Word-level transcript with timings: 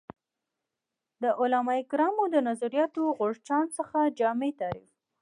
د 1.23 1.23
علمای 1.39 1.81
کرامو 1.91 2.23
د 2.33 2.35
نظریاتو 2.49 3.03
د 3.11 3.13
غورچاڼ 3.17 3.65
څخه 3.77 3.99
جامع 4.19 4.49
تعریف 4.59 4.89